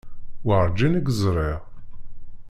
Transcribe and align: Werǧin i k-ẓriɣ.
Werǧin 0.45 0.97
i 0.99 1.01
k-ẓriɣ. 1.05 1.61